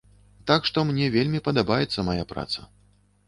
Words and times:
Так 0.51 0.61
што 0.69 0.83
мне 0.91 1.09
вельмі 1.17 1.43
падабаецца 1.47 2.05
мая 2.07 2.23
праца. 2.33 2.65